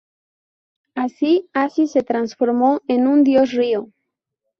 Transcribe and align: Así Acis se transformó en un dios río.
Así 0.95 1.47
Acis 1.53 1.91
se 1.91 2.01
transformó 2.01 2.81
en 2.87 3.05
un 3.05 3.23
dios 3.23 3.51
río. 3.51 3.91